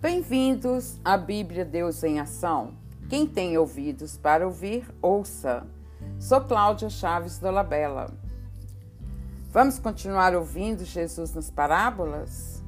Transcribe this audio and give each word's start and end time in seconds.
Bem-vindos 0.00 0.98
à 1.04 1.16
Bíblia 1.16 1.64
Deus 1.64 2.02
em 2.02 2.20
Ação. 2.20 2.74
Quem 3.08 3.26
tem 3.26 3.58
ouvidos 3.58 4.16
para 4.16 4.46
ouvir, 4.46 4.88
ouça. 5.02 5.66
Sou 6.18 6.40
Cláudia 6.40 6.88
Chaves 6.88 7.38
da 7.38 7.50
Labela. 7.50 8.10
Vamos 9.50 9.78
continuar 9.78 10.34
ouvindo 10.34 10.84
Jesus 10.84 11.34
nas 11.34 11.50
parábolas? 11.50 12.62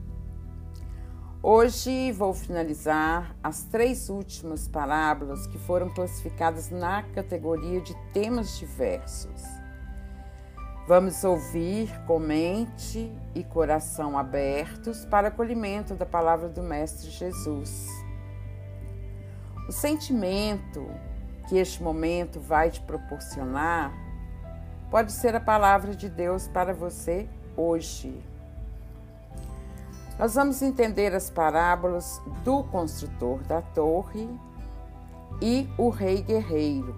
Hoje 1.42 2.12
vou 2.12 2.34
finalizar 2.34 3.36
as 3.42 3.64
três 3.64 4.08
últimas 4.08 4.68
parábolas 4.68 5.46
que 5.46 5.58
foram 5.58 5.88
classificadas 5.88 6.70
na 6.70 7.02
categoria 7.02 7.80
de 7.80 7.94
temas 8.12 8.58
diversos. 8.58 9.61
Vamos 10.84 11.22
ouvir 11.22 11.96
com 12.08 12.18
mente 12.18 13.12
e 13.36 13.44
coração 13.44 14.18
abertos 14.18 15.04
para 15.04 15.28
acolhimento 15.28 15.94
da 15.94 16.04
palavra 16.04 16.48
do 16.48 16.60
Mestre 16.60 17.08
Jesus. 17.08 17.88
O 19.68 19.70
sentimento 19.70 20.84
que 21.48 21.56
este 21.56 21.80
momento 21.80 22.40
vai 22.40 22.68
te 22.68 22.80
proporcionar 22.80 23.92
pode 24.90 25.12
ser 25.12 25.36
a 25.36 25.40
palavra 25.40 25.94
de 25.94 26.08
Deus 26.08 26.48
para 26.48 26.74
você 26.74 27.28
hoje. 27.56 28.20
Nós 30.18 30.34
vamos 30.34 30.62
entender 30.62 31.14
as 31.14 31.30
parábolas 31.30 32.20
do 32.42 32.64
construtor 32.64 33.40
da 33.44 33.62
torre 33.62 34.28
e 35.40 35.68
o 35.78 35.90
rei 35.90 36.22
guerreiro. 36.22 36.92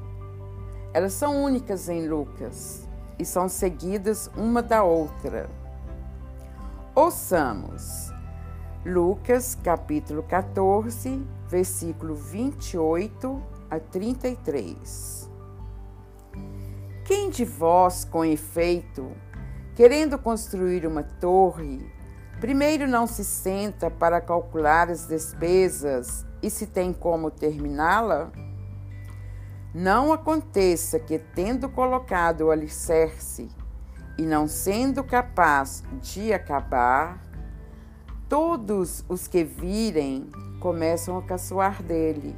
Elas 0.95 1.13
são 1.13 1.45
únicas 1.45 1.91
em 1.91 2.09
Lucas 2.09 2.89
e 3.25 3.27
são 3.27 3.49
seguidas 3.49 4.31
uma 4.37 4.63
da 4.63 4.85
outra. 4.85 5.49
Ouçamos 6.95 8.13
Lucas 8.85 9.55
capítulo 9.65 10.23
14, 10.25 11.27
versículo 11.49 12.15
28 12.15 13.43
a 13.71 13.81
33. 13.81 15.31
Quem 17.07 17.31
de 17.31 17.47
vós, 17.47 18.05
com 18.05 18.27
efeito, 18.27 19.11
querendo 19.75 20.19
construir 20.19 20.87
uma 20.87 21.03
torre, 21.03 21.91
primeiro 22.43 22.87
não 22.87 23.07
se 23.07 23.25
senta 23.25 23.91
para 23.91 24.21
calcular 24.21 24.91
as 24.91 25.07
despesas 25.07 26.27
e 26.43 26.51
se 26.51 26.67
tem 26.67 26.93
como 26.93 27.31
terminá-la? 27.31 28.31
Não 29.75 30.13
aconteça 30.13 31.01
que, 31.01 31.19
tendo 31.19 31.69
colocado 31.69 32.43
o 32.43 32.51
alicerce 32.53 33.51
e 34.17 34.23
não 34.23 34.47
sendo 34.47 35.03
capaz 35.03 35.83
de 36.01 36.33
acabar, 36.33 37.21
todos 38.29 39.05
os 39.09 39.27
que 39.27 39.43
virem 39.43 40.31
começam 40.61 41.19
a 41.19 41.23
caçoar 41.23 41.83
dele. 41.83 42.37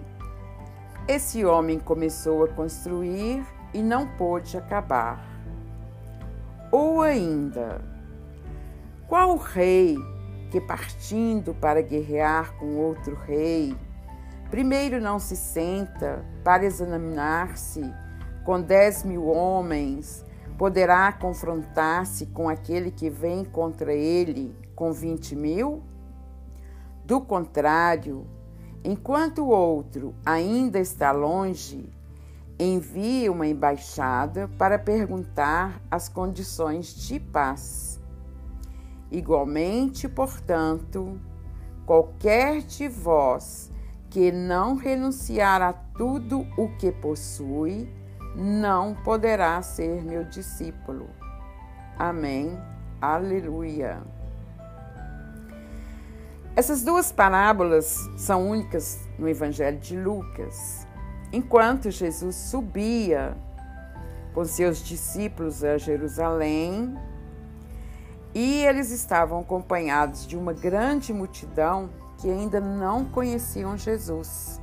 Esse 1.06 1.44
homem 1.44 1.78
começou 1.78 2.44
a 2.44 2.48
construir 2.48 3.44
e 3.74 3.82
não 3.82 4.08
pôde 4.16 4.56
acabar. 4.56 5.22
Ou 6.72 7.02
ainda, 7.02 7.82
qual 9.06 9.36
rei 9.36 9.98
que 10.50 10.58
partindo 10.58 11.52
para 11.54 11.82
guerrear 11.82 12.56
com 12.56 12.76
outro 12.76 13.14
rei 13.14 13.76
Primeiro 14.50 15.00
não 15.00 15.18
se 15.18 15.36
senta 15.36 16.24
para 16.44 16.64
examinar-se 16.64 17.82
com 18.44 18.60
dez 18.60 19.02
mil 19.02 19.26
homens, 19.26 20.24
poderá 20.56 21.12
confrontar-se 21.12 22.26
com 22.26 22.48
aquele 22.48 22.90
que 22.90 23.10
vem 23.10 23.44
contra 23.44 23.92
ele 23.92 24.56
com 24.74 24.92
vinte 24.92 25.34
mil? 25.34 25.82
Do 27.04 27.20
contrário, 27.20 28.26
enquanto 28.84 29.42
o 29.42 29.48
outro 29.48 30.14
ainda 30.24 30.78
está 30.78 31.10
longe, 31.10 31.92
envie 32.58 33.28
uma 33.28 33.46
embaixada 33.46 34.48
para 34.56 34.78
perguntar 34.78 35.82
as 35.90 36.08
condições 36.08 36.94
de 36.94 37.18
paz. 37.18 38.00
Igualmente, 39.10 40.08
portanto, 40.08 41.20
qualquer 41.84 42.62
de 42.62 42.88
vós 42.88 43.70
que 44.10 44.30
não 44.32 44.76
renunciar 44.76 45.62
a 45.62 45.72
tudo 45.72 46.46
o 46.56 46.68
que 46.76 46.92
possui, 46.92 47.88
não 48.34 48.94
poderá 48.94 49.60
ser 49.62 50.02
meu 50.02 50.24
discípulo. 50.24 51.08
Amém. 51.98 52.58
Aleluia. 53.00 54.02
Essas 56.54 56.82
duas 56.82 57.12
parábolas 57.12 57.98
são 58.16 58.48
únicas 58.48 58.98
no 59.18 59.28
Evangelho 59.28 59.78
de 59.78 59.96
Lucas. 59.96 60.86
Enquanto 61.32 61.90
Jesus 61.90 62.34
subia 62.34 63.36
com 64.32 64.44
seus 64.44 64.78
discípulos 64.78 65.62
a 65.64 65.76
Jerusalém, 65.76 66.96
e 68.34 68.64
eles 68.64 68.90
estavam 68.90 69.40
acompanhados 69.40 70.26
de 70.26 70.36
uma 70.36 70.52
grande 70.52 71.12
multidão 71.12 71.88
que 72.18 72.30
ainda 72.30 72.60
não 72.60 73.04
conheciam 73.04 73.76
Jesus. 73.76 74.60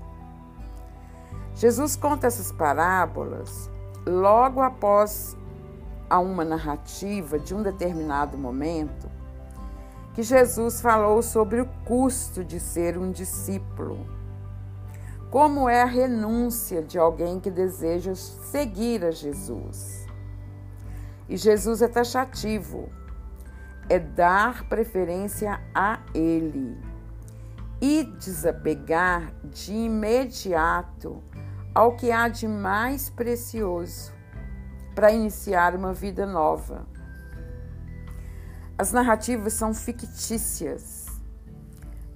Jesus 1.56 1.96
conta 1.96 2.28
essas 2.28 2.52
parábolas 2.52 3.70
logo 4.06 4.62
após 4.62 5.38
a 6.10 6.20
uma 6.20 6.44
narrativa 6.44 7.40
de 7.40 7.54
um 7.54 7.62
determinado 7.62 8.38
momento 8.38 9.10
que 10.14 10.22
Jesus 10.22 10.82
falou 10.82 11.22
sobre 11.22 11.62
o 11.62 11.66
custo 11.86 12.44
de 12.44 12.60
ser 12.60 12.98
um 12.98 13.12
discípulo. 13.12 14.06
Como 15.32 15.68
é 15.68 15.82
a 15.82 15.86
renúncia 15.86 16.84
de 16.84 17.00
alguém 17.00 17.40
que 17.40 17.50
deseja 17.50 18.14
seguir 18.14 19.04
a 19.04 19.10
Jesus. 19.10 20.06
E 21.28 21.36
Jesus 21.36 21.82
é 21.82 21.88
taxativo, 21.88 22.90
é 23.90 23.98
dar 23.98 24.70
preferência 24.70 25.60
a 25.74 26.00
Ele 26.14 26.93
e 27.86 28.06
desapegar 28.06 29.34
de 29.44 29.74
imediato 29.74 31.22
ao 31.76 31.98
que 31.98 32.14
há 32.14 32.30
de 32.30 32.48
mais 32.48 33.10
precioso 33.10 34.14
para 34.96 35.12
iniciar 35.12 35.76
uma 35.76 35.92
vida 35.92 36.26
nova. 36.26 36.88
As 38.78 38.94
narrativas 38.94 39.52
são 39.52 39.74
fictícias, 39.74 41.08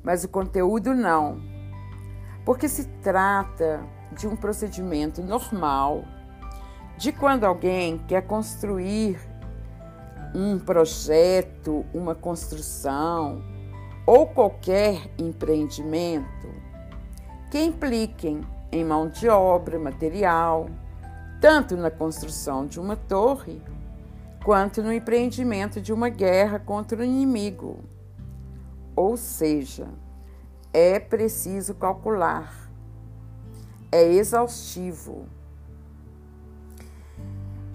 mas 0.01 0.23
o 0.23 0.29
conteúdo 0.29 0.95
não, 0.95 1.41
porque 2.45 2.69
se 2.69 2.85
trata 3.03 3.83
de 4.13 4.25
um 4.25 4.37
procedimento 4.37 5.21
normal 5.21 6.05
de 6.97 7.11
quando 7.11 7.43
alguém 7.43 7.97
quer 8.07 8.21
construir 8.21 9.19
um 10.33 10.57
projeto, 10.59 11.85
uma 11.93 12.15
construção, 12.15 13.56
ou 14.07 14.25
qualquer 14.25 15.11
empreendimento 15.17 16.47
que 17.51 17.61
impliquem 17.61 18.39
em 18.71 18.85
mão 18.85 19.09
de 19.09 19.27
obra, 19.27 19.77
material, 19.77 20.69
tanto 21.41 21.75
na 21.75 21.91
construção 21.91 22.65
de 22.65 22.79
uma 22.79 22.95
torre 22.95 23.61
quanto 24.45 24.81
no 24.81 24.93
empreendimento 24.93 25.81
de 25.81 25.91
uma 25.91 26.07
guerra 26.07 26.57
contra 26.57 27.01
o 27.01 27.03
inimigo. 27.03 27.79
Ou 28.95 29.17
seja, 29.17 29.89
é 30.73 30.99
preciso 30.99 31.75
calcular, 31.75 32.53
é 33.91 34.03
exaustivo. 34.03 35.27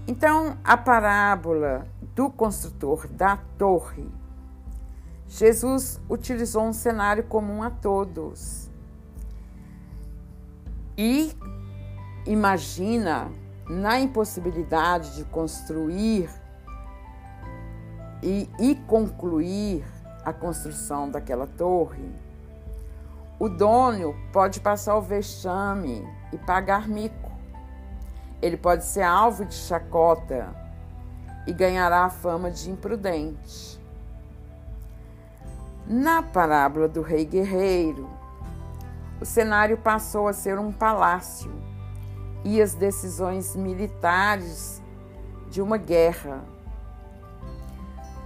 Então, 0.07 0.57
a 0.65 0.79
parábola 0.79 1.87
do 2.15 2.31
construtor 2.31 3.07
da 3.07 3.37
torre 3.59 4.22
Jesus 5.35 5.99
utilizou 6.11 6.63
um 6.63 6.75
cenário 6.75 7.25
comum 7.25 7.63
a 7.63 7.71
todos. 7.71 8.71
E 10.97 11.35
imagina 12.27 13.33
na 13.67 13.99
impossibilidade 13.99 15.17
de 15.17 15.25
construir 15.25 16.29
e, 18.23 18.47
e 18.61 18.75
concluir 18.87 19.83
a 20.23 20.35
construção 20.35 21.11
daquela 21.11 21.47
torre, 21.47 22.13
o 23.39 23.49
dono 23.49 24.15
pode 24.35 24.61
passar 24.61 24.97
o 24.97 25.01
vexame 25.01 26.07
e 26.31 26.37
pagar 26.37 26.87
mico. 26.87 27.33
Ele 28.43 28.59
pode 28.59 28.85
ser 28.85 29.03
alvo 29.03 29.47
de 29.47 29.55
chacota 29.55 30.55
e 31.47 31.55
ganhará 31.55 32.05
a 32.05 32.11
fama 32.11 32.51
de 32.51 32.71
imprudente. 32.71 33.82
Na 35.87 36.23
parábola 36.23 36.89
do 36.89 37.03
rei 37.03 37.25
guerreiro, 37.25 38.09
o 39.21 39.25
cenário 39.25 39.77
passou 39.77 40.29
a 40.29 40.33
ser 40.33 40.59
um 40.59 40.71
palácio 40.71 41.53
e 42.45 42.63
as 42.63 42.75
decisões 42.75 43.57
militares 43.57 44.81
de 45.51 45.61
uma 45.61 45.77
guerra. 45.77 46.45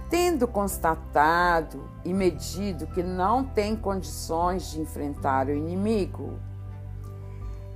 Tendo 0.09 0.47
constatado 0.47 1.83
e 2.05 2.13
medido 2.13 2.87
que 2.87 3.03
não 3.03 3.43
tem 3.43 3.75
condições 3.75 4.71
de 4.71 4.79
enfrentar 4.79 5.47
o 5.47 5.51
inimigo, 5.51 6.39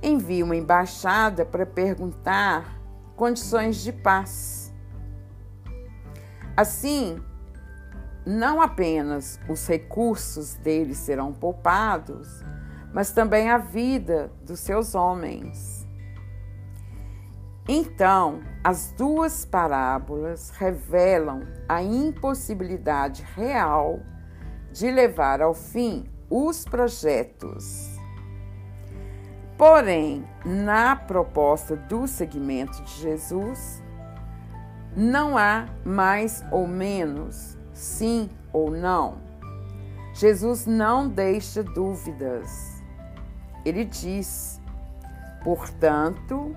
envia 0.02 0.44
uma 0.44 0.56
embaixada 0.56 1.44
para 1.44 1.66
perguntar 1.66 2.80
condições 3.16 3.76
de 3.76 3.92
paz. 3.92 4.72
Assim, 6.56 7.22
não 8.24 8.60
apenas 8.60 9.40
os 9.48 9.66
recursos 9.66 10.54
deles 10.54 10.98
serão 10.98 11.32
poupados, 11.32 12.42
mas 12.92 13.12
também 13.12 13.50
a 13.50 13.58
vida 13.58 14.30
dos 14.44 14.60
seus 14.60 14.94
homens. 14.94 15.86
Então, 17.68 18.40
as 18.64 18.92
duas 18.92 19.44
parábolas 19.44 20.50
revelam 20.50 21.42
a 21.68 21.82
impossibilidade 21.82 23.24
real 23.34 24.00
de 24.72 24.90
levar 24.90 25.40
ao 25.40 25.54
fim 25.54 26.04
os 26.28 26.64
projetos. 26.64 27.88
Porém, 29.56 30.26
na 30.44 30.96
proposta 30.96 31.76
do 31.76 32.08
segmento 32.08 32.82
de 32.82 32.92
Jesus, 33.00 33.82
não 34.96 35.38
há 35.38 35.66
mais 35.84 36.44
ou 36.50 36.66
menos, 36.66 37.56
sim 37.72 38.28
ou 38.52 38.70
não. 38.70 39.18
Jesus 40.14 40.66
não 40.66 41.08
deixa 41.08 41.62
dúvidas. 41.62 42.82
Ele 43.64 43.84
diz: 43.84 44.60
portanto, 45.42 46.54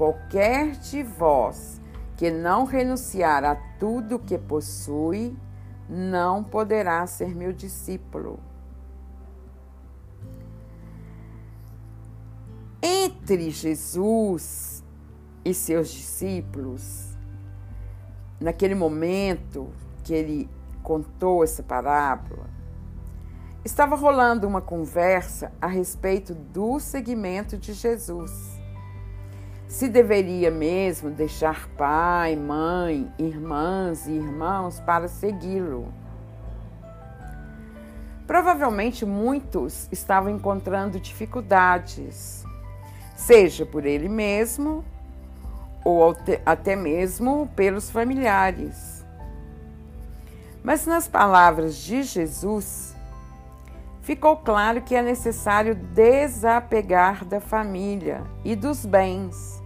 Qualquer 0.00 0.70
de 0.70 1.02
vós 1.02 1.78
que 2.16 2.30
não 2.30 2.64
renunciar 2.64 3.44
a 3.44 3.54
tudo 3.78 4.18
que 4.18 4.38
possui, 4.38 5.36
não 5.86 6.42
poderá 6.42 7.06
ser 7.06 7.34
meu 7.36 7.52
discípulo. 7.52 8.40
Entre 12.82 13.50
Jesus 13.50 14.82
e 15.44 15.52
seus 15.52 15.90
discípulos, 15.90 17.14
naquele 18.40 18.74
momento 18.74 19.68
que 20.02 20.12
ele 20.12 20.50
contou 20.82 21.44
essa 21.44 21.62
parábola, 21.62 22.46
estava 23.64 23.94
rolando 23.94 24.46
uma 24.46 24.60
conversa 24.60 25.52
a 25.60 25.66
respeito 25.66 26.34
do 26.34 26.80
seguimento 26.80 27.56
de 27.56 27.72
Jesus 27.72 28.60
se 29.70 29.88
deveria 29.88 30.50
mesmo 30.50 31.10
deixar 31.10 31.68
pai, 31.78 32.34
mãe, 32.34 33.08
irmãs 33.16 34.08
e 34.08 34.10
irmãos 34.10 34.80
para 34.80 35.06
segui-lo. 35.06 35.94
Provavelmente 38.26 39.06
muitos 39.06 39.88
estavam 39.92 40.28
encontrando 40.28 40.98
dificuldades, 40.98 42.44
seja 43.14 43.64
por 43.64 43.86
ele 43.86 44.08
mesmo 44.08 44.84
ou 45.84 46.16
até 46.44 46.74
mesmo 46.74 47.48
pelos 47.54 47.88
familiares. 47.90 48.89
Mas 50.62 50.86
nas 50.86 51.08
palavras 51.08 51.76
de 51.76 52.02
Jesus, 52.02 52.94
ficou 54.02 54.36
claro 54.36 54.82
que 54.82 54.94
é 54.94 55.02
necessário 55.02 55.74
desapegar 55.74 57.24
da 57.24 57.40
família 57.40 58.22
e 58.44 58.54
dos 58.54 58.84
bens 58.84 59.60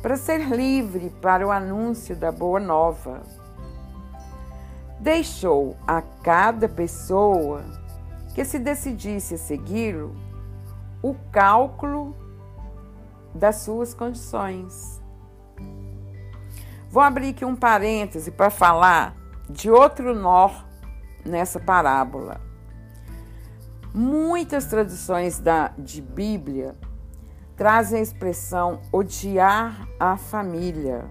para 0.00 0.16
ser 0.16 0.38
livre 0.48 1.10
para 1.20 1.46
o 1.46 1.50
anúncio 1.50 2.14
da 2.14 2.30
boa 2.30 2.60
nova. 2.60 3.22
Deixou 5.00 5.76
a 5.86 6.00
cada 6.22 6.68
pessoa 6.68 7.64
que 8.34 8.44
se 8.44 8.58
decidisse 8.58 9.34
a 9.34 9.38
segui-lo 9.38 10.14
o 11.02 11.14
cálculo 11.32 12.16
das 13.34 13.56
suas 13.56 13.94
condições. 13.94 15.02
Vou 16.90 17.02
abrir 17.02 17.30
aqui 17.30 17.44
um 17.44 17.56
parêntese 17.56 18.30
para 18.30 18.50
falar 18.50 19.17
de 19.48 19.70
outro 19.70 20.14
nó 20.14 20.50
nessa 21.24 21.58
parábola. 21.58 22.40
Muitas 23.94 24.66
traduções 24.66 25.38
da, 25.38 25.68
de 25.78 26.02
Bíblia 26.02 26.76
trazem 27.56 27.98
a 27.98 28.02
expressão 28.02 28.80
odiar 28.92 29.88
a 29.98 30.16
família. 30.16 31.10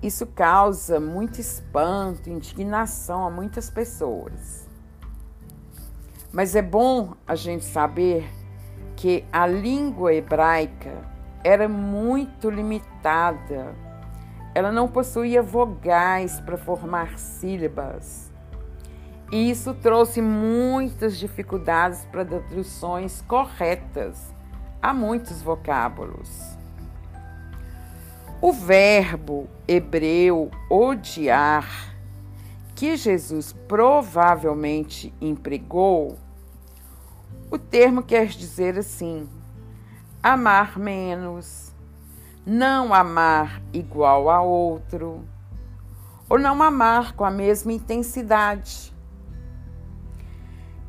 Isso 0.00 0.26
causa 0.26 1.00
muito 1.00 1.40
espanto, 1.40 2.30
indignação 2.30 3.26
a 3.26 3.30
muitas 3.30 3.68
pessoas. 3.68 4.68
Mas 6.32 6.54
é 6.54 6.62
bom 6.62 7.14
a 7.26 7.34
gente 7.34 7.64
saber 7.64 8.30
que 8.94 9.24
a 9.32 9.46
língua 9.46 10.14
hebraica 10.14 10.92
era 11.42 11.68
muito 11.68 12.48
limitada. 12.48 13.74
Ela 14.58 14.72
não 14.72 14.88
possuía 14.88 15.40
vogais 15.40 16.40
para 16.40 16.58
formar 16.58 17.16
sílabas. 17.16 18.28
E 19.30 19.48
isso 19.48 19.72
trouxe 19.72 20.20
muitas 20.20 21.16
dificuldades 21.16 22.04
para 22.06 22.24
traduções 22.24 23.22
corretas 23.28 24.34
há 24.82 24.92
muitos 24.92 25.40
vocábulos. 25.40 26.58
O 28.40 28.52
verbo 28.52 29.48
hebreu 29.68 30.50
odiar, 30.68 31.94
que 32.74 32.96
Jesus 32.96 33.52
provavelmente 33.68 35.14
empregou, 35.20 36.18
o 37.48 37.56
termo 37.56 38.02
quer 38.02 38.26
dizer 38.26 38.76
assim: 38.76 39.28
amar 40.20 40.76
menos, 40.80 41.67
não 42.48 42.94
amar 42.94 43.60
igual 43.74 44.30
a 44.30 44.40
outro, 44.40 45.22
ou 46.30 46.38
não 46.38 46.62
amar 46.62 47.12
com 47.12 47.22
a 47.22 47.30
mesma 47.30 47.74
intensidade. 47.74 48.90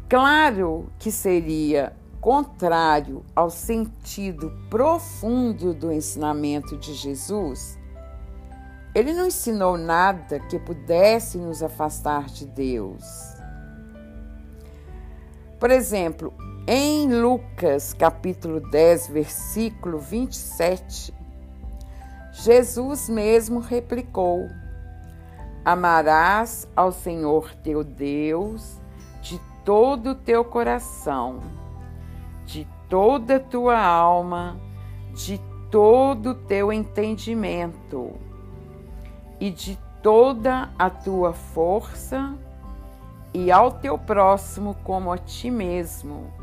Claro 0.08 0.90
que 0.98 1.12
seria 1.12 1.94
contrário 2.22 3.26
ao 3.36 3.50
sentido 3.50 4.54
profundo 4.70 5.74
do 5.74 5.92
ensinamento 5.92 6.78
de 6.78 6.94
Jesus, 6.94 7.78
ele 8.96 9.14
não 9.14 9.28
ensinou 9.28 9.78
nada 9.78 10.40
que 10.40 10.58
pudesse 10.58 11.38
nos 11.38 11.62
afastar 11.62 12.28
de 12.28 12.46
Deus. 12.46 13.04
Por 15.60 15.72
exemplo, 15.72 16.34
em 16.66 17.14
Lucas 17.14 17.94
capítulo 17.94 18.62
10, 18.62 19.08
versículo 19.10 20.00
27, 20.00 21.19
Jesus 22.44 23.10
mesmo 23.10 23.60
replicou: 23.60 24.50
Amarás 25.64 26.68
ao 26.76 26.92
Senhor 26.92 27.54
teu 27.56 27.84
Deus 27.84 28.80
de 29.22 29.40
todo 29.64 30.12
o 30.12 30.16
teu 30.16 30.44
coração 30.44 31.60
de 32.50 32.68
toda 32.90 33.36
a 33.36 33.40
tua 33.40 33.80
alma, 33.80 34.58
de 35.14 35.40
todo 35.70 36.32
o 36.32 36.34
teu 36.34 36.74
entendimento 36.74 38.14
e 39.40 39.52
de 39.52 39.78
toda 40.02 40.70
a 40.78 40.90
tua 40.90 41.32
força 41.32 42.34
e 43.32 43.52
ao 43.52 43.72
teu 43.74 44.00
próximo 44.00 44.76
como 44.84 45.12
a 45.12 45.18
ti 45.20 45.52
mesmo. 45.52 46.34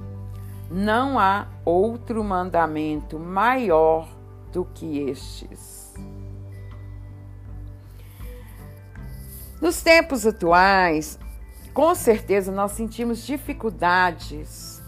Não 0.71 1.19
há 1.19 1.49
outro 1.65 2.23
mandamento 2.23 3.19
maior 3.19 4.09
do 4.53 4.65
que 4.65 5.01
estes. 5.01 5.86
Nos 9.61 9.81
tempos 9.81 10.27
atuais, 10.27 11.19
com 11.73 11.95
certeza 11.95 12.53
nós 12.53 12.73
sentimos 12.73 13.27
dificuldades 13.27 14.83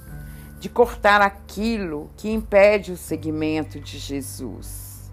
de 0.59 0.69
cortar 0.69 1.23
aquilo 1.23 2.11
que 2.17 2.31
impede 2.31 2.93
o 2.93 2.97
seguimento 2.97 3.81
de 3.81 3.99
Jesus. 3.99 5.11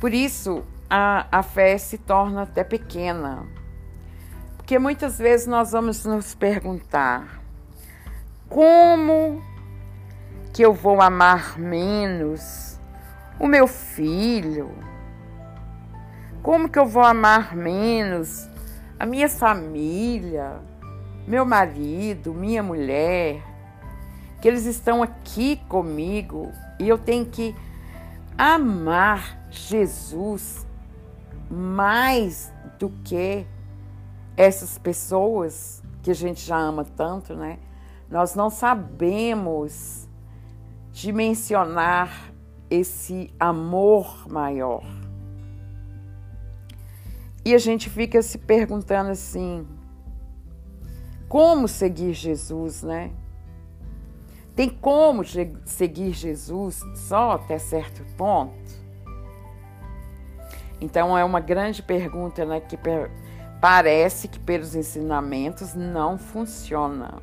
Por 0.00 0.12
isso, 0.12 0.64
a, 0.90 1.26
a 1.30 1.42
fé 1.42 1.78
se 1.78 1.98
torna 1.98 2.42
até 2.42 2.64
pequena. 2.64 3.46
Porque 4.56 4.78
muitas 4.78 5.18
vezes 5.18 5.46
nós 5.46 5.72
vamos 5.72 6.04
nos 6.04 6.34
perguntar: 6.34 7.40
como 8.48 9.42
que 10.52 10.62
eu 10.62 10.74
vou 10.74 11.00
amar 11.00 11.58
menos 11.58 12.78
o 13.38 13.46
meu 13.46 13.66
filho? 13.66 14.91
Como 16.42 16.68
que 16.68 16.78
eu 16.78 16.86
vou 16.86 17.02
amar 17.02 17.54
menos 17.54 18.48
a 18.98 19.06
minha 19.06 19.28
família, 19.28 20.60
meu 21.26 21.44
marido, 21.44 22.34
minha 22.34 22.62
mulher? 22.62 23.52
que 24.42 24.48
eles 24.48 24.66
estão 24.66 25.04
aqui 25.04 25.56
comigo 25.68 26.50
e 26.80 26.88
eu 26.88 26.98
tenho 26.98 27.24
que 27.24 27.54
amar 28.36 29.46
Jesus 29.50 30.66
mais 31.48 32.52
do 32.76 32.90
que 33.04 33.46
essas 34.36 34.76
pessoas 34.78 35.80
que 36.02 36.10
a 36.10 36.14
gente 36.14 36.44
já 36.44 36.58
ama 36.58 36.84
tanto, 36.84 37.36
né? 37.36 37.60
Nós 38.10 38.34
não 38.34 38.50
sabemos 38.50 40.08
dimensionar 40.90 42.32
esse 42.68 43.32
amor 43.38 44.26
maior. 44.28 44.82
E 47.44 47.54
a 47.54 47.58
gente 47.58 47.90
fica 47.90 48.22
se 48.22 48.38
perguntando 48.38 49.10
assim: 49.10 49.66
como 51.28 51.66
seguir 51.66 52.12
Jesus, 52.12 52.82
né? 52.82 53.10
Tem 54.54 54.68
como 54.68 55.24
seguir 55.64 56.12
Jesus 56.12 56.80
só 56.94 57.32
até 57.32 57.58
certo 57.58 58.04
ponto? 58.16 58.52
Então 60.80 61.16
é 61.16 61.24
uma 61.24 61.40
grande 61.40 61.82
pergunta, 61.82 62.44
né? 62.44 62.60
Que 62.60 62.78
parece 63.60 64.28
que 64.28 64.38
pelos 64.38 64.74
ensinamentos 64.74 65.74
não 65.74 66.18
funciona. 66.18 67.22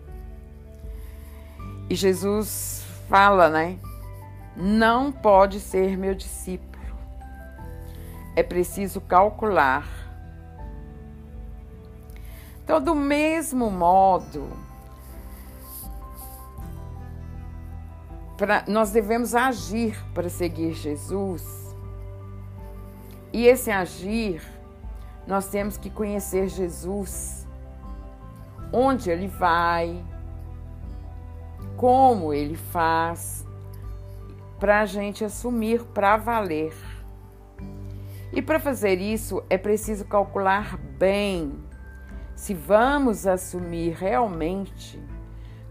E 1.90 1.96
Jesus 1.96 2.84
fala, 3.08 3.50
né? 3.50 3.78
Não 4.56 5.12
pode 5.12 5.60
ser 5.60 5.98
meu 5.98 6.16
discípulo. 6.16 6.70
É 8.36 8.42
preciso 8.42 9.00
calcular 9.02 10.09
então, 12.70 12.80
do 12.80 12.94
mesmo 12.94 13.72
modo, 13.72 14.48
pra, 18.38 18.64
nós 18.68 18.92
devemos 18.92 19.34
agir 19.34 19.98
para 20.14 20.30
seguir 20.30 20.74
Jesus. 20.74 21.76
E 23.34 23.48
esse 23.48 23.72
agir, 23.72 24.44
nós 25.26 25.48
temos 25.48 25.78
que 25.78 25.90
conhecer 25.90 26.48
Jesus, 26.48 27.48
onde 28.72 29.10
ele 29.10 29.28
vai, 29.28 30.06
como 31.76 32.32
ele 32.36 32.56
faz, 32.56 33.48
para 34.60 34.82
a 34.82 34.86
gente 34.86 35.26
assumir 35.26 35.84
para 35.86 36.18
valer. 36.18 36.76
E 38.32 38.44
para 38.44 38.60
fazer 38.60 39.02
isso 39.02 39.44
é 39.50 39.58
preciso 39.58 40.06
calcular 40.06 40.78
bem 40.78 41.68
se 42.40 42.54
vamos 42.54 43.28
assumir 43.28 43.96
realmente 43.96 44.98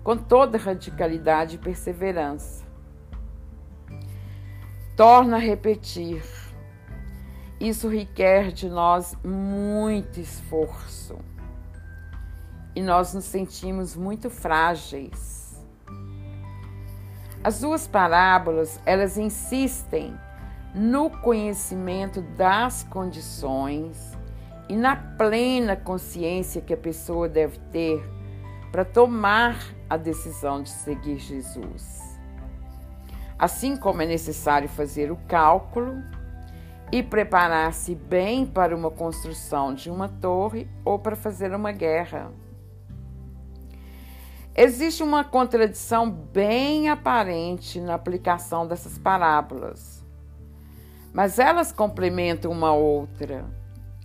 com 0.04 0.14
toda 0.18 0.58
radicalidade 0.58 1.54
e 1.54 1.58
perseverança. 1.58 2.62
Torna 4.94 5.36
a 5.36 5.40
repetir. 5.40 6.22
Isso 7.58 7.88
requer 7.88 8.52
de 8.52 8.68
nós 8.68 9.16
muito 9.24 10.20
esforço. 10.20 11.16
E 12.76 12.82
nós 12.82 13.14
nos 13.14 13.24
sentimos 13.24 13.96
muito 13.96 14.28
frágeis. 14.28 15.66
As 17.42 17.60
duas 17.60 17.86
parábolas, 17.88 18.78
elas 18.84 19.16
insistem 19.16 20.14
no 20.74 21.08
conhecimento 21.08 22.20
das 22.20 22.82
condições 22.82 24.17
e 24.68 24.76
na 24.76 24.94
plena 24.94 25.74
consciência 25.74 26.60
que 26.60 26.74
a 26.74 26.76
pessoa 26.76 27.28
deve 27.28 27.58
ter 27.72 28.02
para 28.70 28.84
tomar 28.84 29.56
a 29.88 29.96
decisão 29.96 30.62
de 30.62 30.68
seguir 30.68 31.18
Jesus. 31.18 32.18
Assim 33.38 33.76
como 33.76 34.02
é 34.02 34.06
necessário 34.06 34.68
fazer 34.68 35.10
o 35.10 35.16
cálculo 35.28 36.02
e 36.92 37.02
preparar-se 37.02 37.94
bem 37.94 38.44
para 38.44 38.76
uma 38.76 38.90
construção 38.90 39.74
de 39.74 39.90
uma 39.90 40.08
torre 40.08 40.68
ou 40.84 40.98
para 40.98 41.16
fazer 41.16 41.54
uma 41.54 41.72
guerra. 41.72 42.30
Existe 44.54 45.02
uma 45.02 45.22
contradição 45.22 46.10
bem 46.10 46.88
aparente 46.88 47.80
na 47.80 47.94
aplicação 47.94 48.66
dessas 48.66 48.98
parábolas, 48.98 50.04
mas 51.12 51.38
elas 51.38 51.70
complementam 51.70 52.50
uma 52.50 52.72
outra 52.72 53.46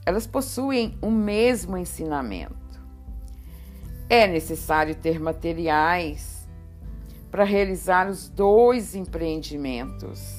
elas 0.05 0.27
possuem 0.27 0.97
o 1.01 1.09
mesmo 1.09 1.77
ensinamento. 1.77 2.55
É 4.09 4.27
necessário 4.27 4.95
ter 4.95 5.19
materiais 5.19 6.47
para 7.31 7.43
realizar 7.43 8.07
os 8.07 8.29
dois 8.29 8.95
empreendimentos. 8.95 10.37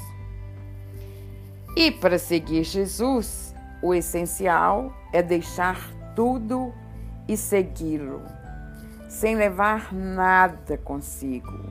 E 1.77 1.91
para 1.91 2.19
seguir 2.19 2.63
Jesus, 2.63 3.55
o 3.83 3.95
essencial 3.95 4.93
é 5.13 5.23
deixar 5.23 5.91
tudo 6.15 6.73
e 7.27 7.37
segui-lo, 7.37 8.23
sem 9.09 9.35
levar 9.35 9.93
nada 9.93 10.79
consigo. 10.79 11.65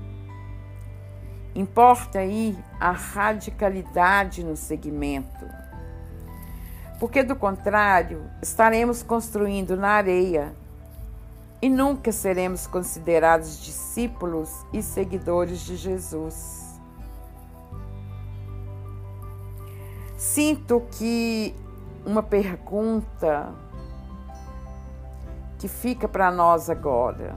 Importa 1.55 2.19
aí 2.19 2.57
a 2.79 2.91
radicalidade 2.91 4.43
no 4.43 4.57
segmento 4.57 5.62
porque 7.03 7.21
do 7.21 7.35
contrário, 7.35 8.31
estaremos 8.41 9.03
construindo 9.03 9.75
na 9.75 9.89
areia 9.89 10.55
e 11.61 11.67
nunca 11.67 12.13
seremos 12.13 12.65
considerados 12.65 13.61
discípulos 13.61 14.49
e 14.71 14.81
seguidores 14.81 15.59
de 15.65 15.75
Jesus. 15.75 16.79
Sinto 20.15 20.81
que 20.91 21.53
uma 22.05 22.23
pergunta 22.23 23.53
que 25.59 25.67
fica 25.67 26.07
para 26.07 26.31
nós 26.31 26.69
agora. 26.69 27.35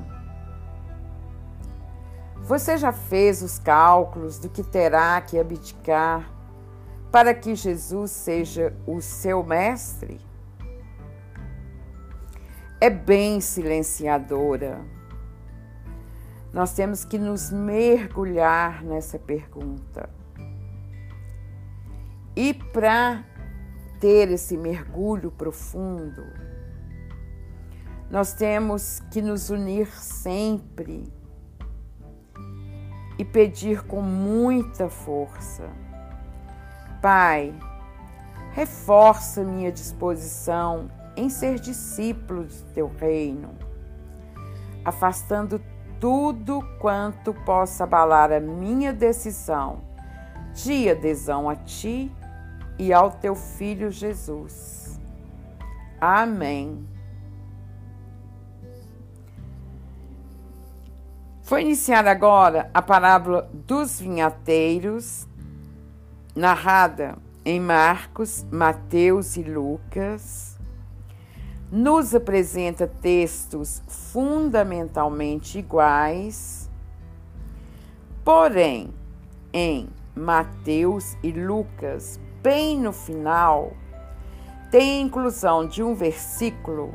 Você 2.43 2.79
já 2.79 2.93
fez 2.93 3.43
os 3.43 3.59
cálculos 3.59 4.39
do 4.39 4.49
que 4.49 4.63
terá 4.63 5.21
que 5.23 5.37
abdicar 5.37 6.36
para 7.17 7.33
que 7.33 7.55
Jesus 7.55 8.11
seja 8.11 8.77
o 8.87 9.01
seu 9.01 9.43
mestre? 9.43 10.21
É 12.79 12.91
bem 12.91 13.41
silenciadora. 13.41 14.85
Nós 16.53 16.75
temos 16.75 17.07
que 17.07 17.17
nos 17.17 17.51
mergulhar 17.51 18.85
nessa 18.85 19.19
pergunta. 19.19 20.11
E 22.37 22.53
para 22.53 23.25
ter 23.99 24.31
esse 24.31 24.55
mergulho 24.55 25.31
profundo, 25.31 26.23
nós 28.11 28.35
temos 28.35 29.01
que 29.11 29.23
nos 29.23 29.49
unir 29.49 29.87
sempre 29.87 31.11
e 33.19 33.25
pedir 33.25 33.85
com 33.85 34.03
muita 34.03 34.91
força 34.91 35.86
Pai, 37.01 37.55
reforça 38.53 39.43
minha 39.43 39.71
disposição 39.71 40.91
em 41.17 41.29
ser 41.29 41.59
discípulo 41.59 42.45
de 42.47 42.63
teu 42.75 42.89
reino, 42.89 43.51
afastando 44.85 45.61
tudo 46.01 46.63
quanto 46.79 47.33
possa 47.33 47.85
abalar 47.85 48.33
a 48.33 48.41
minha 48.41 48.93
decisão 48.93 49.81
de 50.53 50.89
adesão 50.89 51.49
a 51.49 51.57
ti 51.57 52.11
e 52.79 52.93
ao 52.93 53.11
teu 53.11 53.35
filho 53.35 53.91
Jesus. 53.91 55.01
Amém. 56.01 56.87
Foi 61.43 61.63
iniciada 61.63 62.11
agora 62.11 62.71
a 62.75 62.83
parábola 62.83 63.49
dos 63.53 64.01
vinhateiros 64.01 65.29
narrada 66.37 67.17
em 67.47 67.59
Marcos, 67.59 68.45
Mateus 68.53 69.39
e 69.39 69.43
Lucas, 69.43 70.59
nos 71.73 72.15
apresenta 72.15 72.87
textos 72.87 73.83
fundamentalmente 73.89 75.59
iguais, 75.59 76.71
porém, 78.23 78.93
em 79.51 79.89
Mateus 80.15 81.17
e 81.23 81.33
Lucas, 81.33 82.21
bem 82.43 82.79
no 82.79 82.93
final, 82.93 83.73
tem 84.71 84.99
a 84.99 85.07
inclusão 85.07 85.67
de 85.67 85.83
um 85.83 85.95
versículo. 85.95 86.95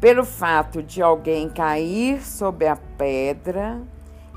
Pelo 0.00 0.24
fato 0.24 0.82
de 0.82 1.00
alguém 1.00 1.48
cair 1.48 2.20
sobre 2.20 2.66
a 2.66 2.74
pedra 2.76 3.80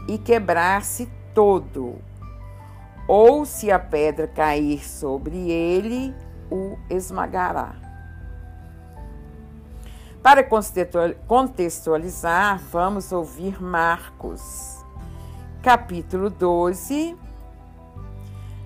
e 0.08 0.20
quebrar-se 0.20 1.10
todo 1.34 2.07
ou 3.08 3.46
se 3.46 3.72
a 3.72 3.80
pedra 3.80 4.28
cair 4.28 4.86
sobre 4.88 5.50
ele, 5.50 6.14
o 6.52 6.78
esmagará. 6.90 7.76
Para 10.22 10.44
contextualizar, 11.26 12.60
vamos 12.72 13.12
ouvir 13.14 13.62
Marcos, 13.62 14.84
capítulo 15.62 16.30
12, 16.30 17.18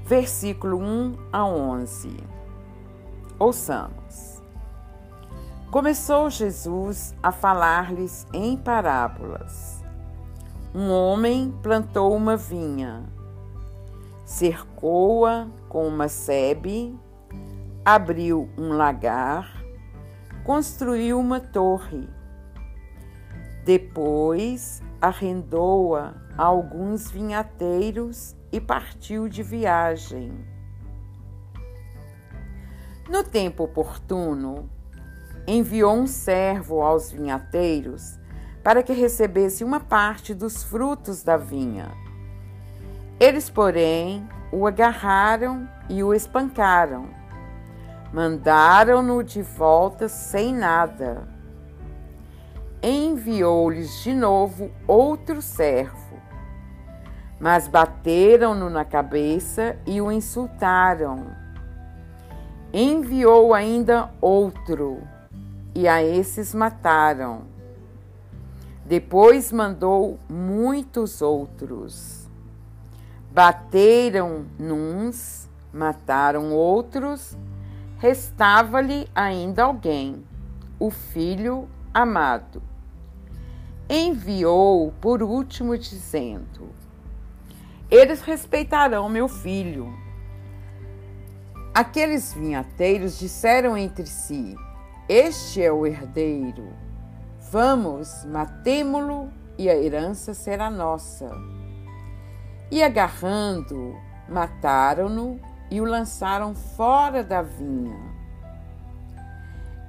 versículo 0.05 0.79
1 0.79 1.17
a 1.31 1.45
11. 1.45 2.17
Ouçamos. 3.38 4.41
Começou 5.69 6.29
Jesus 6.29 7.15
a 7.21 7.31
falar-lhes 7.31 8.25
em 8.33 8.57
parábolas. 8.57 9.83
Um 10.74 10.89
homem 10.91 11.53
plantou 11.62 12.15
uma 12.15 12.36
vinha, 12.36 13.03
cercou-a 14.31 15.50
com 15.67 15.85
uma 15.85 16.07
sebe, 16.07 16.97
abriu 17.83 18.50
um 18.57 18.69
lagar, 18.69 19.61
construiu 20.45 21.19
uma 21.19 21.41
torre. 21.41 22.07
Depois 23.65 24.81
arrendou-a 25.01 26.13
a 26.38 26.43
alguns 26.45 27.11
vinhateiros 27.11 28.33
e 28.53 28.61
partiu 28.61 29.27
de 29.27 29.43
viagem. 29.43 30.31
No 33.09 33.25
tempo 33.25 33.65
oportuno, 33.65 34.69
enviou 35.45 35.93
um 35.93 36.07
servo 36.07 36.81
aos 36.81 37.11
vinhateiros 37.11 38.17
para 38.63 38.81
que 38.81 38.93
recebesse 38.93 39.61
uma 39.61 39.81
parte 39.81 40.33
dos 40.33 40.63
frutos 40.63 41.21
da 41.21 41.35
vinha. 41.35 41.91
Eles, 43.21 43.51
porém, 43.51 44.27
o 44.51 44.65
agarraram 44.65 45.69
e 45.87 46.03
o 46.03 46.11
espancaram. 46.11 47.07
Mandaram-no 48.11 49.23
de 49.23 49.43
volta 49.43 50.09
sem 50.09 50.51
nada. 50.51 51.27
Enviou-lhes 52.81 54.01
de 54.01 54.11
novo 54.11 54.71
outro 54.87 55.39
servo, 55.39 56.19
mas 57.39 57.67
bateram-no 57.67 58.71
na 58.71 58.83
cabeça 58.83 59.77
e 59.85 60.01
o 60.01 60.11
insultaram. 60.11 61.27
Enviou 62.73 63.53
ainda 63.53 64.09
outro 64.19 64.99
e 65.75 65.87
a 65.87 66.03
esses 66.03 66.55
mataram. 66.55 67.43
Depois 68.83 69.51
mandou 69.51 70.17
muitos 70.27 71.21
outros. 71.21 72.20
Bateram 73.31 74.45
nuns, 74.59 75.50
mataram 75.73 76.51
outros, 76.51 77.38
restava-lhe 77.97 79.07
ainda 79.15 79.63
alguém, 79.63 80.25
o 80.77 80.89
filho 80.89 81.69
amado. 81.93 82.61
Enviou 83.89 84.93
por 85.00 85.23
último, 85.23 85.77
dizendo: 85.77 86.69
Eles 87.89 88.21
respeitarão 88.21 89.07
meu 89.07 89.27
filho. 89.27 89.93
Aqueles 91.73 92.33
vinhateiros 92.33 93.17
disseram 93.17 93.77
entre 93.77 94.05
si: 94.05 94.55
este 95.13 95.61
é 95.61 95.69
o 95.69 95.85
herdeiro. 95.85 96.69
Vamos, 97.51 98.23
matemo-lo 98.23 99.29
e 99.57 99.69
a 99.69 99.75
herança 99.75 100.33
será 100.33 100.69
nossa. 100.69 101.29
E 102.71 102.81
agarrando, 102.81 103.97
mataram-no 104.29 105.37
e 105.69 105.81
o 105.81 105.83
lançaram 105.83 106.55
fora 106.55 107.21
da 107.21 107.41
vinha. 107.41 107.99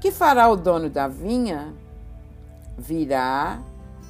Que 0.00 0.10
fará 0.10 0.48
o 0.48 0.56
dono 0.56 0.90
da 0.90 1.06
vinha? 1.06 1.72
Virá 2.76 3.60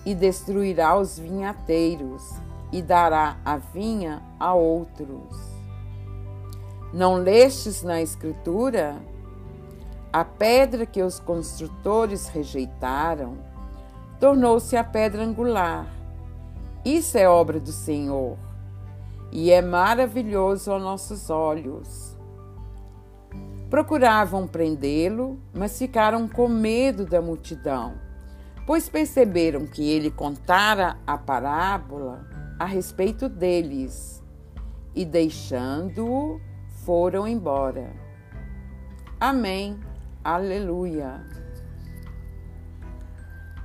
e 0.07 0.15
destruirá 0.15 0.97
os 0.97 1.19
vinhateiros 1.19 2.23
e 2.73 2.81
dará 2.81 3.37
a 3.45 3.59
vinha 3.59 4.23
a 4.41 4.55
outros. 4.55 5.37
Não 6.95 7.17
lestes 7.17 7.83
na 7.83 8.01
Escritura? 8.01 8.97
A 10.11 10.25
pedra 10.25 10.87
que 10.87 11.03
os 11.03 11.21
construtores 11.21 12.27
rejeitaram 12.29 13.37
tornou-se 14.19 14.75
a 14.79 14.85
pedra 14.85 15.23
angular. 15.23 15.87
Isso 16.83 17.19
é 17.19 17.29
obra 17.29 17.61
do 17.61 17.71
Senhor 17.71 18.39
e 19.33 19.51
é 19.51 19.63
maravilhoso 19.63 20.71
aos 20.71 20.83
nossos 20.83 21.31
olhos. 21.31 22.15
Procuravam 23.71 24.47
prendê-lo, 24.47 25.41
mas 25.55 25.79
ficaram 25.79 26.29
com 26.29 26.47
medo 26.47 27.07
da 27.07 27.23
multidão, 27.23 27.95
pois 28.67 28.91
perceberam 28.91 29.67
que 29.67 29.91
ele 29.91 30.11
contara 30.11 30.99
a 31.07 31.17
parábola 31.17 32.27
a 32.59 32.67
respeito 32.67 33.31
deles 33.31 34.23
e, 34.95 35.07
deixando-o, 35.07 36.39
foram 36.85 37.27
embora. 37.27 37.91
Amém. 39.19 39.81
Aleluia. 40.23 41.25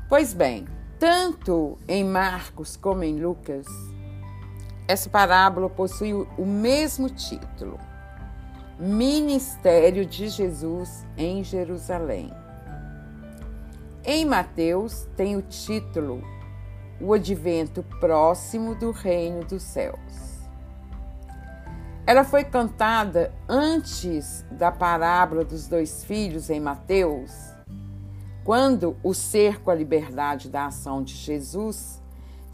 Pois 0.08 0.34
bem, 0.34 0.66
tanto 0.98 1.78
em 1.86 2.04
Marcos 2.06 2.78
como 2.78 3.04
em 3.04 3.20
Lucas, 3.20 3.68
essa 4.88 5.10
parábola 5.10 5.70
possui 5.70 6.14
o 6.14 6.46
mesmo 6.46 7.10
título: 7.10 7.78
Ministério 8.80 10.06
de 10.06 10.30
Jesus 10.30 11.06
em 11.18 11.44
Jerusalém. 11.44 12.32
Em 14.06 14.26
Mateus 14.26 15.06
tem 15.18 15.36
o 15.36 15.42
título 15.42 16.24
O 17.02 17.14
Advento 17.14 17.84
Próximo 18.00 18.74
do 18.74 18.92
Reino 18.92 19.44
dos 19.44 19.64
Céus. 19.64 20.38
Ela 22.06 22.24
foi 22.24 22.46
cantada 22.46 23.34
antes 23.50 24.46
da 24.50 24.72
parábola 24.72 25.44
dos 25.44 25.68
dois 25.68 26.06
filhos 26.06 26.50
em 26.50 26.62
Mateus, 26.62 27.34
quando 28.46 28.96
o 29.04 29.14
cerco 29.14 29.70
à 29.70 29.76
liberdade 29.76 30.48
da 30.48 30.68
ação 30.68 31.04
de 31.04 31.14
Jesus 31.14 31.97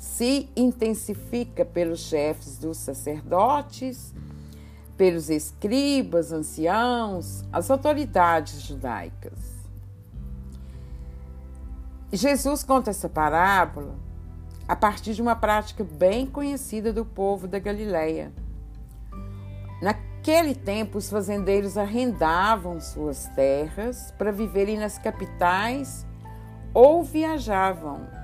se 0.04 0.50
intensifica 0.56 1.64
pelos 1.64 2.02
chefes 2.02 2.58
dos 2.58 2.78
sacerdotes, 2.78 4.14
pelos 4.98 5.30
escribas, 5.30 6.32
anciãos, 6.32 7.44
as 7.52 7.72
autoridades 7.72 8.62
judaicas. 8.62 9.40
Jesus 12.12 12.64
conta 12.64 12.92
essa 12.92 13.10
parábola 13.10 13.96
a 14.68 14.76
partir 14.76 15.14
de 15.14 15.22
uma 15.22 15.36
prática 15.36 15.84
bem 15.84 16.26
conhecida 16.28 16.94
do 16.94 17.04
povo 17.04 17.48
da 17.48 17.60
Galileia 17.60 18.32
Naquele 19.84 20.56
tempo, 20.56 20.98
os 20.98 21.10
fazendeiros 21.10 21.78
arrendavam 21.78 22.80
suas 22.80 23.28
terras 23.36 24.14
para 24.18 24.32
viverem 24.32 24.80
nas 24.80 24.98
capitais 24.98 26.06
ou 26.74 27.04
viajavam. 27.04 28.23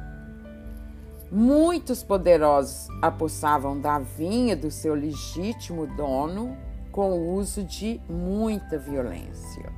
Muitos 1.32 2.04
poderosos 2.04 2.88
apossavam 3.02 3.80
da 3.80 4.00
vinha 4.00 4.56
do 4.56 4.72
seu 4.72 4.96
legítimo 4.96 5.86
dono 5.86 6.58
com 6.92 7.12
o 7.12 7.36
uso 7.36 7.64
de 7.64 8.02
muita 8.10 8.80
violência. 8.80 9.72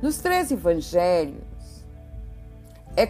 Nos 0.00 0.18
três 0.18 0.50
evangelhos, 0.50 1.84
é, 2.96 3.06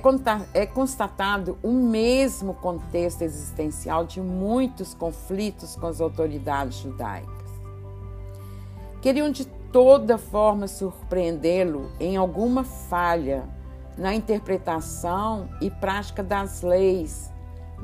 é 0.54 0.66
constatado 0.66 1.56
o 1.62 1.70
mesmo 1.72 2.52
contexto 2.54 3.22
existencial 3.22 4.04
de 4.04 4.20
muitos 4.20 4.94
conflitos 4.94 5.76
com 5.76 5.86
as 5.86 6.00
autoridades 6.00 6.78
judaicas. 6.78 7.48
Queriam 9.00 9.30
de 9.30 9.46
toda 9.46 10.18
forma 10.18 10.66
surpreendê-lo 10.66 11.92
em 12.00 12.16
alguma 12.16 12.64
falha 12.64 13.44
na 13.98 14.14
interpretação 14.14 15.48
e 15.60 15.70
prática 15.70 16.22
das 16.22 16.62
leis 16.62 17.30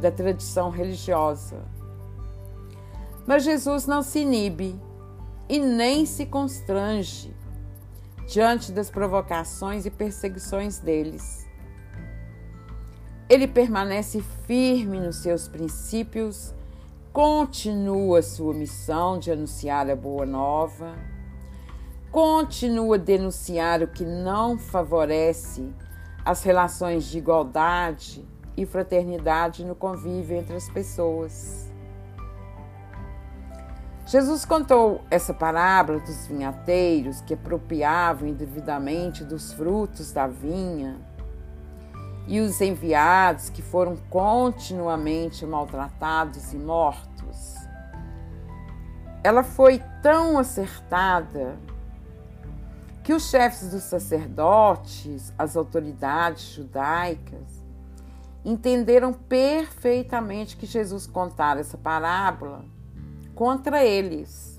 da 0.01 0.11
tradição 0.11 0.71
religiosa. 0.71 1.63
Mas 3.27 3.43
Jesus 3.43 3.87
não 3.87 4.03
se 4.03 4.21
inibe 4.21 4.81
e 5.49 5.59
nem 5.59 6.07
se 6.07 6.25
constrange 6.25 7.35
diante 8.29 8.73
das 8.73 8.91
provocações 8.91 9.85
e 9.85 9.91
perseguições 9.91 10.79
deles. 10.79 11.45
Ele 13.29 13.49
permanece 13.49 14.23
firme 14.47 15.01
nos 15.01 15.17
seus 15.17 15.49
princípios, 15.49 16.55
continua 17.13 18.23
sua 18.23 18.55
missão 18.55 19.19
de 19.19 19.33
anunciar 19.33 19.91
a 19.91 19.97
boa 19.97 20.27
nova, 20.27 20.95
continua 22.11 22.97
a 22.97 22.99
denunciar 22.99 23.83
o 23.83 23.89
que 23.89 24.05
não 24.05 24.59
favorece 24.59 25.73
as 26.25 26.43
relações 26.43 27.05
de 27.05 27.19
igualdade 27.19 28.25
e 28.57 28.65
fraternidade 28.65 29.65
no 29.65 29.75
convívio 29.75 30.37
entre 30.37 30.57
as 30.57 30.69
pessoas. 30.71 31.71
Jesus 34.07 34.45
contou 34.45 35.03
essa 35.11 35.33
parábola 35.33 35.99
dos 35.99 36.27
vinhateiros 36.27 37.21
que 37.23 37.35
apropriavam 37.35 38.29
indevidamente 38.29 39.25
dos 39.25 39.53
frutos 39.53 40.13
da 40.13 40.27
vinha 40.27 40.97
e 42.27 42.41
os 42.41 42.61
enviados 42.61 43.51
que 43.51 43.63
foram 43.63 43.97
continuamente 44.09 45.45
maltratados 45.45 46.53
e 46.53 46.57
mortos. 46.57 47.55
Ela 49.23 49.43
foi 49.43 49.83
tão 50.03 50.39
acertada 50.39 51.59
que 53.05 53.13
os 53.13 53.29
chefes 53.29 53.71
dos 53.71 53.83
sacerdotes, 53.83 55.31
as 55.39 55.59
autoridades 55.59 56.55
judaicas, 56.55 57.63
entenderam 58.43 59.13
perfeitamente 59.13 60.57
que 60.57 60.65
Jesus 60.65 61.07
contara 61.07 61.61
essa 61.61 61.77
parábola 61.77 62.65
contra 63.35 63.85
eles. 63.85 64.59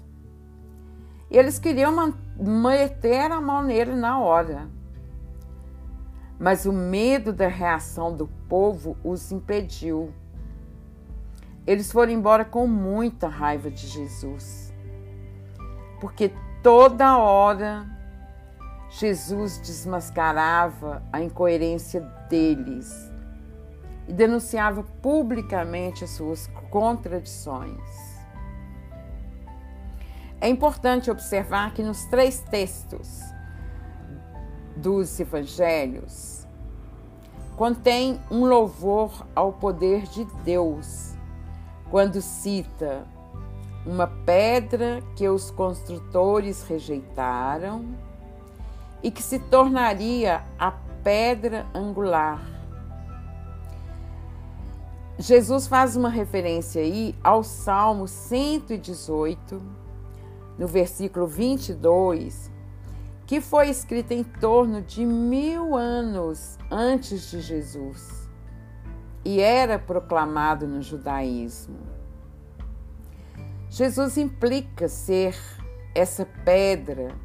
Eles 1.29 1.57
queriam 1.57 2.13
meter 2.37 3.31
a 3.31 3.41
mão 3.41 3.63
nele 3.63 3.95
na 3.95 4.19
hora. 4.19 4.69
Mas 6.37 6.67
o 6.67 6.71
medo 6.71 7.33
da 7.33 7.47
reação 7.47 8.15
do 8.15 8.27
povo 8.47 8.95
os 9.03 9.31
impediu. 9.31 10.13
Eles 11.65 11.91
foram 11.91 12.11
embora 12.11 12.45
com 12.45 12.67
muita 12.67 13.27
raiva 13.27 13.71
de 13.71 13.87
Jesus. 13.87 14.71
Porque 15.99 16.31
toda 16.61 17.17
hora 17.17 17.94
Jesus 18.97 19.57
desmascarava 19.57 21.03
a 21.11 21.21
incoerência 21.21 21.99
deles 22.29 23.11
e 24.07 24.13
denunciava 24.13 24.83
publicamente 25.01 26.05
as 26.05 26.11
suas 26.11 26.47
contradições. 26.69 27.77
É 30.39 30.47
importante 30.47 31.11
observar 31.11 31.73
que 31.73 31.83
nos 31.83 32.05
três 32.05 32.39
textos 32.39 33.19
dos 34.77 35.19
evangelhos 35.19 36.47
contém 37.57 38.21
um 38.31 38.45
louvor 38.45 39.27
ao 39.35 39.51
poder 39.51 40.03
de 40.03 40.23
Deus, 40.45 41.15
quando 41.91 42.21
cita 42.21 43.05
uma 43.85 44.07
pedra 44.07 45.03
que 45.17 45.27
os 45.27 45.51
construtores 45.51 46.63
rejeitaram 46.63 47.85
e 49.05 49.11
que 49.11 49.21
se 49.21 49.37
tornaria 49.37 50.43
a 50.57 50.71
pedra 50.71 51.67
angular. 51.75 52.43
Jesus 55.19 55.67
faz 55.67 55.95
uma 55.95 56.09
referência 56.09 56.81
aí 56.81 57.15
ao 57.23 57.43
Salmo 57.43 58.07
118, 58.07 59.61
no 60.57 60.65
versículo 60.65 61.27
22, 61.27 62.51
que 63.27 63.39
foi 63.39 63.69
escrito 63.69 64.11
em 64.11 64.23
torno 64.23 64.81
de 64.81 65.05
mil 65.05 65.75
anos 65.75 66.57
antes 66.71 67.29
de 67.29 67.41
Jesus 67.41 68.27
e 69.23 69.39
era 69.39 69.77
proclamado 69.77 70.65
no 70.65 70.81
judaísmo. 70.81 71.77
Jesus 73.69 74.17
implica 74.17 74.87
ser 74.87 75.37
essa 75.93 76.25
pedra 76.43 77.23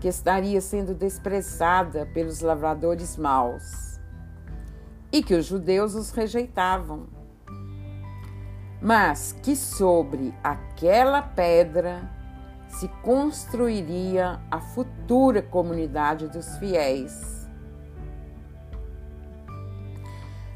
que 0.00 0.08
estaria 0.08 0.60
sendo 0.60 0.94
desprezada 0.94 2.06
pelos 2.06 2.40
lavradores 2.40 3.16
maus 3.16 3.98
e 5.10 5.22
que 5.22 5.34
os 5.34 5.46
judeus 5.46 5.94
os 5.94 6.10
rejeitavam. 6.10 7.06
Mas 8.80 9.32
que 9.42 9.56
sobre 9.56 10.32
aquela 10.42 11.20
pedra 11.20 12.08
se 12.68 12.86
construiria 13.02 14.40
a 14.50 14.60
futura 14.60 15.42
comunidade 15.42 16.28
dos 16.28 16.56
fiéis. 16.58 17.48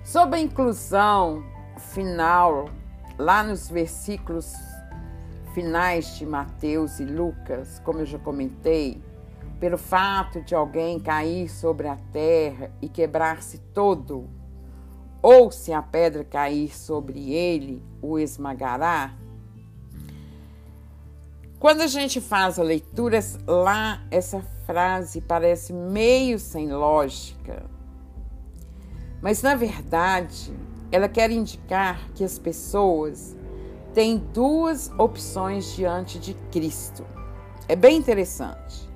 Sobre 0.04 0.38
a 0.38 0.42
inclusão 0.42 1.42
final, 1.78 2.68
lá 3.18 3.42
nos 3.42 3.68
versículos 3.68 4.54
finais 5.54 6.16
de 6.16 6.26
Mateus 6.26 7.00
e 7.00 7.04
Lucas, 7.04 7.80
como 7.80 8.00
eu 8.00 8.06
já 8.06 8.18
comentei, 8.18 9.02
pelo 9.62 9.78
fato 9.78 10.42
de 10.42 10.56
alguém 10.56 10.98
cair 10.98 11.48
sobre 11.48 11.86
a 11.86 11.94
terra 12.10 12.72
e 12.82 12.88
quebrar-se 12.88 13.58
todo, 13.72 14.28
ou 15.22 15.52
se 15.52 15.72
a 15.72 15.80
pedra 15.80 16.24
cair 16.24 16.76
sobre 16.76 17.32
ele, 17.32 17.80
o 18.02 18.18
esmagará. 18.18 19.14
Quando 21.60 21.82
a 21.82 21.86
gente 21.86 22.20
faz 22.20 22.58
a 22.58 22.62
leitura 22.64 23.20
lá, 23.46 24.04
essa 24.10 24.42
frase 24.66 25.20
parece 25.20 25.72
meio 25.72 26.40
sem 26.40 26.72
lógica. 26.72 27.64
Mas 29.20 29.42
na 29.42 29.54
verdade, 29.54 30.52
ela 30.90 31.08
quer 31.08 31.30
indicar 31.30 32.10
que 32.16 32.24
as 32.24 32.36
pessoas 32.36 33.36
têm 33.94 34.18
duas 34.18 34.90
opções 34.98 35.72
diante 35.76 36.18
de 36.18 36.34
Cristo. 36.50 37.06
É 37.68 37.76
bem 37.76 37.96
interessante 37.96 38.90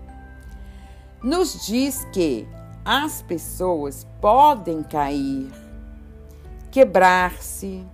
nos 1.22 1.66
diz 1.66 2.06
que 2.12 2.46
as 2.84 3.22
pessoas 3.22 4.06
podem 4.20 4.82
cair, 4.82 5.50
quebrar-se, 6.70 7.84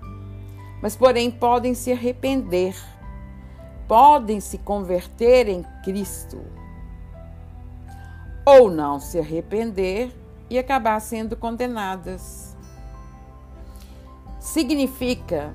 mas 0.83 0.97
porém 0.97 1.31
podem 1.31 1.75
se 1.75 1.93
arrepender, 1.93 2.77
podem 3.89 4.41
se 4.41 4.59
converter 4.59 5.49
em 5.49 5.65
Cristo, 5.85 6.41
ou 8.45 8.71
não 8.71 8.99
se 8.99 9.19
arrepender 9.19 10.13
e 10.51 10.59
acabar 10.59 11.01
sendo 11.01 11.37
condenadas. 11.37 12.57
Significa 14.41 15.55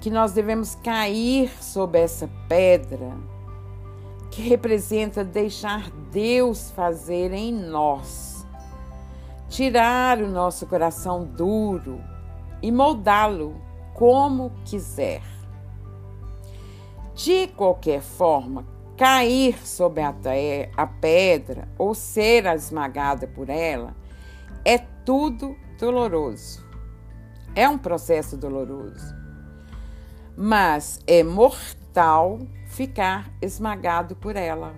que 0.00 0.08
nós 0.08 0.32
devemos 0.32 0.76
cair 0.76 1.50
sob 1.60 1.98
essa 1.98 2.30
pedra 2.48 3.12
que 4.38 4.48
representa 4.48 5.24
deixar 5.24 5.90
Deus 6.12 6.70
fazer 6.70 7.32
em 7.32 7.52
nós, 7.52 8.46
tirar 9.48 10.22
o 10.22 10.28
nosso 10.28 10.64
coração 10.64 11.24
duro 11.24 12.00
e 12.62 12.70
moldá-lo 12.70 13.60
como 13.94 14.52
quiser. 14.64 15.22
De 17.16 17.48
qualquer 17.48 18.00
forma, 18.00 18.64
cair 18.96 19.58
sobre 19.66 20.02
a, 20.02 20.14
a 20.76 20.86
pedra 20.86 21.68
ou 21.76 21.92
ser 21.92 22.46
esmagada 22.46 23.26
por 23.26 23.50
ela 23.50 23.92
é 24.64 24.78
tudo 24.78 25.56
doloroso. 25.80 26.64
É 27.56 27.68
um 27.68 27.76
processo 27.76 28.36
doloroso, 28.36 29.16
mas 30.36 31.00
é 31.08 31.24
mortal 31.24 32.38
ficar 32.78 33.28
esmagado 33.42 34.14
por 34.14 34.36
ela. 34.36 34.72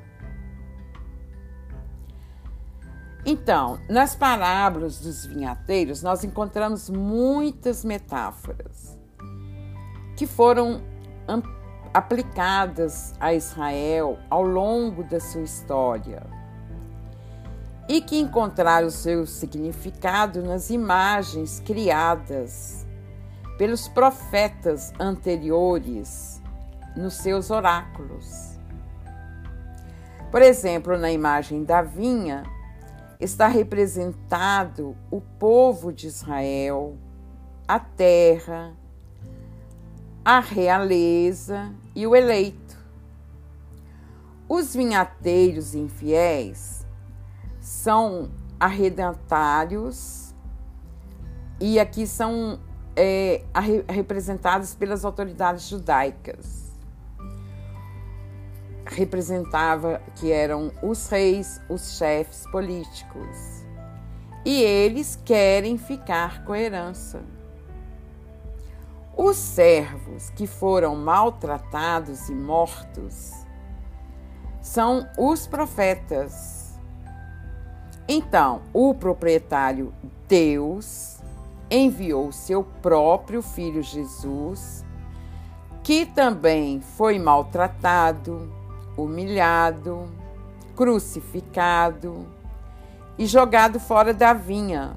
Então, 3.26 3.78
nas 3.90 4.16
parábolas 4.16 5.00
dos 5.00 5.26
vinhateiros, 5.26 6.02
nós 6.02 6.24
encontramos 6.24 6.88
muitas 6.88 7.84
metáforas 7.84 8.98
que 10.16 10.26
foram 10.26 10.80
aplicadas 11.92 13.12
a 13.20 13.34
Israel 13.34 14.18
ao 14.30 14.44
longo 14.44 15.04
da 15.04 15.20
sua 15.20 15.42
história 15.42 16.22
e 17.86 18.00
que 18.00 18.18
encontraram 18.18 18.88
seu 18.88 19.26
significado 19.26 20.40
nas 20.40 20.70
imagens 20.70 21.60
criadas 21.60 22.86
pelos 23.58 23.88
profetas 23.88 24.90
anteriores 24.98 26.39
nos 26.96 27.14
seus 27.14 27.50
oráculos. 27.50 28.58
Por 30.30 30.42
exemplo, 30.42 30.96
na 30.96 31.10
imagem 31.10 31.64
da 31.64 31.82
vinha 31.82 32.44
está 33.18 33.48
representado 33.48 34.96
o 35.10 35.20
povo 35.20 35.92
de 35.92 36.06
Israel, 36.06 36.96
a 37.66 37.78
terra, 37.78 38.74
a 40.24 40.40
realeza 40.40 41.72
e 41.94 42.06
o 42.06 42.14
eleito. 42.14 42.78
Os 44.48 44.74
vinhateiros 44.74 45.74
infiéis 45.74 46.86
são 47.60 48.30
arredentários 48.58 50.34
e 51.60 51.78
aqui 51.78 52.06
são 52.06 52.60
é, 52.96 53.42
representados 53.88 54.74
pelas 54.74 55.04
autoridades 55.04 55.68
judaicas 55.68 56.59
representava 58.90 60.02
que 60.16 60.32
eram 60.32 60.72
os 60.82 61.08
reis, 61.08 61.60
os 61.68 61.96
chefes 61.96 62.44
políticos. 62.50 63.64
E 64.44 64.62
eles 64.62 65.18
querem 65.24 65.78
ficar 65.78 66.44
com 66.44 66.52
a 66.52 66.58
herança. 66.58 67.22
Os 69.16 69.36
servos 69.36 70.30
que 70.30 70.46
foram 70.46 70.96
maltratados 70.96 72.28
e 72.28 72.34
mortos 72.34 73.32
são 74.60 75.06
os 75.18 75.46
profetas. 75.46 76.78
Então, 78.08 78.62
o 78.72 78.94
proprietário 78.94 79.92
Deus 80.26 81.18
enviou 81.70 82.32
seu 82.32 82.64
próprio 82.64 83.42
filho 83.42 83.82
Jesus, 83.82 84.84
que 85.82 86.06
também 86.06 86.80
foi 86.80 87.18
maltratado, 87.18 88.59
humilhado, 88.96 90.08
crucificado 90.76 92.26
e 93.18 93.26
jogado 93.26 93.78
fora 93.78 94.14
da 94.14 94.32
vinha. 94.32 94.96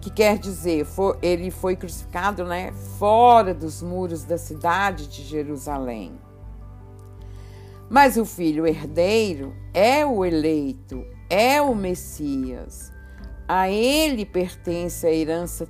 Que 0.00 0.10
quer 0.10 0.38
dizer, 0.38 0.86
ele 1.20 1.50
foi 1.50 1.76
crucificado 1.76 2.44
né, 2.44 2.72
fora 2.98 3.52
dos 3.52 3.82
muros 3.82 4.24
da 4.24 4.38
cidade 4.38 5.08
de 5.08 5.22
Jerusalém. 5.24 6.18
Mas 7.90 8.16
o 8.16 8.24
filho 8.24 8.66
herdeiro 8.66 9.56
é 9.72 10.04
o 10.04 10.24
eleito, 10.24 11.04
é 11.30 11.60
o 11.60 11.74
Messias. 11.74 12.92
A 13.46 13.70
ele 13.70 14.26
pertence 14.26 15.06
a 15.06 15.10
herança 15.10 15.66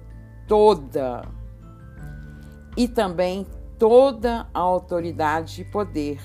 toda 0.49 1.23
e 2.77 2.89
também 2.89 3.47
toda 3.79 4.49
a 4.53 4.59
autoridade 4.59 5.63
e 5.63 5.65
poder. 5.65 6.21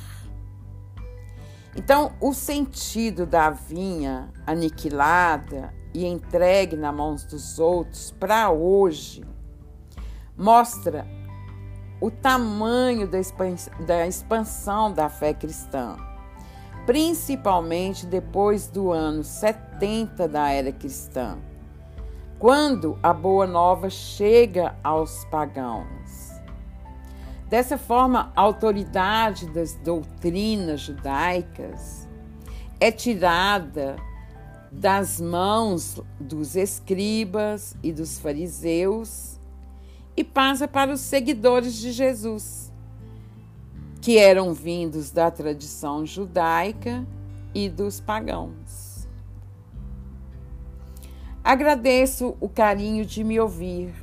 Então, 1.75 2.13
o 2.21 2.33
sentido 2.33 3.25
da 3.25 3.49
vinha 3.49 4.29
aniquilada 4.45 5.73
e 5.93 6.05
entregue 6.05 6.75
nas 6.75 6.93
mãos 6.93 7.23
dos 7.23 7.57
outros 7.57 8.11
para 8.11 8.51
hoje 8.51 9.23
mostra 10.37 11.05
o 11.99 12.11
tamanho 12.11 13.07
da 13.07 14.05
expansão 14.05 14.91
da 14.91 15.09
fé 15.09 15.33
cristã, 15.33 15.95
principalmente 16.85 18.05
depois 18.05 18.67
do 18.67 18.91
ano 18.91 19.23
70 19.23 20.27
da 20.27 20.51
era 20.51 20.71
cristã, 20.71 21.37
quando 22.37 22.99
a 23.01 23.13
boa 23.13 23.47
nova 23.47 23.89
chega 23.89 24.75
aos 24.83 25.25
pagãos. 25.25 26.32
Dessa 27.53 27.77
forma, 27.77 28.31
a 28.35 28.41
autoridade 28.41 29.45
das 29.45 29.75
doutrinas 29.75 30.81
judaicas 30.81 32.09
é 32.79 32.91
tirada 32.91 33.95
das 34.71 35.21
mãos 35.21 36.01
dos 36.19 36.55
escribas 36.55 37.77
e 37.83 37.91
dos 37.91 38.17
fariseus 38.17 39.39
e 40.17 40.23
passa 40.23 40.67
para 40.67 40.91
os 40.91 41.01
seguidores 41.01 41.75
de 41.75 41.91
Jesus, 41.91 42.73
que 44.01 44.17
eram 44.17 44.51
vindos 44.51 45.11
da 45.11 45.29
tradição 45.29 46.07
judaica 46.07 47.05
e 47.53 47.69
dos 47.69 47.99
pagãos. 47.99 49.07
Agradeço 51.43 52.35
o 52.41 52.49
carinho 52.49 53.05
de 53.05 53.23
me 53.23 53.39
ouvir 53.39 54.02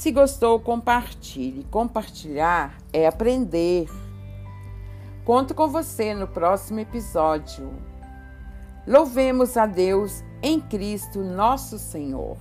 se 0.00 0.10
gostou, 0.10 0.58
compartilhe. 0.58 1.62
Compartilhar 1.64 2.78
é 2.90 3.06
aprender. 3.06 3.86
Conto 5.26 5.54
com 5.54 5.68
você 5.68 6.14
no 6.14 6.26
próximo 6.26 6.80
episódio. 6.80 7.70
Louvemos 8.86 9.58
a 9.58 9.66
Deus 9.66 10.24
em 10.42 10.58
Cristo, 10.58 11.20
nosso 11.20 11.78
Senhor. 11.78 12.38